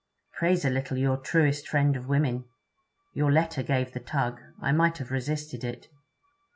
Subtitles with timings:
[0.33, 2.45] 'Praise a little your "truest friend of women."
[3.13, 4.41] Your letter gave the tug.
[4.59, 5.89] I might have resisted it.'